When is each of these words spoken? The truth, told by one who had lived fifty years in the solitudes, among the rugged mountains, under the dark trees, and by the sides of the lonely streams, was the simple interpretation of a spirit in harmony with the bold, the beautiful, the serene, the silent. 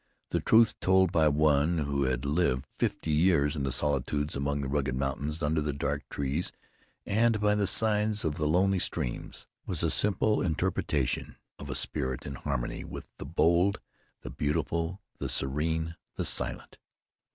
The 0.31 0.39
truth, 0.41 0.73
told 0.79 1.11
by 1.11 1.27
one 1.27 1.77
who 1.77 2.05
had 2.05 2.25
lived 2.25 2.65
fifty 2.79 3.11
years 3.11 3.55
in 3.55 3.61
the 3.61 3.71
solitudes, 3.71 4.35
among 4.35 4.61
the 4.61 4.67
rugged 4.67 4.95
mountains, 4.95 5.43
under 5.43 5.61
the 5.61 5.73
dark 5.73 6.09
trees, 6.09 6.51
and 7.05 7.39
by 7.39 7.53
the 7.53 7.67
sides 7.67 8.25
of 8.25 8.33
the 8.33 8.47
lonely 8.47 8.79
streams, 8.79 9.45
was 9.67 9.81
the 9.81 9.91
simple 9.91 10.41
interpretation 10.41 11.35
of 11.59 11.69
a 11.69 11.75
spirit 11.75 12.25
in 12.25 12.33
harmony 12.33 12.83
with 12.83 13.09
the 13.19 13.27
bold, 13.27 13.79
the 14.21 14.31
beautiful, 14.31 15.03
the 15.19 15.29
serene, 15.29 15.95
the 16.15 16.25
silent. 16.25 16.79